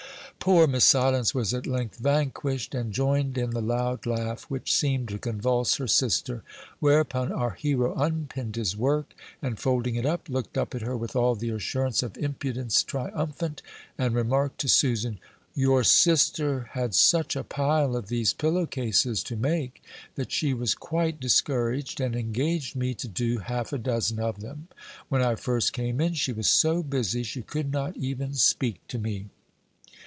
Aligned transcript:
Poor 0.43 0.65
Miss 0.65 0.85
Silence 0.85 1.35
was 1.35 1.53
at 1.53 1.67
length 1.67 1.99
vanquished, 1.99 2.73
and 2.73 2.91
joined 2.91 3.37
in 3.37 3.51
the 3.51 3.61
loud 3.61 4.07
laugh 4.07 4.41
which 4.49 4.73
seemed 4.73 5.07
to 5.09 5.19
convulse 5.19 5.75
her 5.75 5.85
sister. 5.85 6.41
Whereupon 6.79 7.31
our 7.31 7.51
hero 7.51 7.93
unpinned 7.95 8.55
his 8.55 8.75
work, 8.75 9.13
and 9.39 9.59
folding 9.59 9.93
it 9.93 10.03
up, 10.03 10.27
looked 10.27 10.57
up 10.57 10.73
at 10.73 10.81
her 10.81 10.97
with 10.97 11.15
all 11.15 11.35
the 11.35 11.51
assurance 11.51 12.01
of 12.01 12.17
impudence 12.17 12.81
triumphant, 12.81 13.61
and 13.99 14.15
remarked 14.15 14.59
to 14.61 14.67
Susan, 14.67 15.19
"Your 15.53 15.83
sister 15.83 16.69
had 16.71 16.95
such 16.95 17.35
a 17.35 17.43
pile 17.43 17.95
of 17.95 18.07
these 18.07 18.33
pillow 18.33 18.65
cases 18.65 19.21
to 19.25 19.35
make, 19.35 19.83
that 20.15 20.31
she 20.31 20.55
was 20.55 20.73
quite 20.73 21.19
discouraged, 21.19 22.01
and 22.01 22.15
engaged 22.15 22.75
me 22.75 22.95
to 22.95 23.07
do 23.07 23.37
half 23.37 23.71
a 23.71 23.77
dozen 23.77 24.17
of 24.19 24.39
them: 24.41 24.69
when 25.07 25.21
I 25.21 25.35
first 25.35 25.71
came 25.71 26.01
in 26.01 26.15
she 26.15 26.33
was 26.33 26.47
so 26.47 26.81
busy 26.81 27.21
she 27.21 27.43
could 27.43 27.71
not 27.71 27.95
even 27.95 28.33
speak 28.33 28.79
to 28.87 28.97
me." 28.97 29.27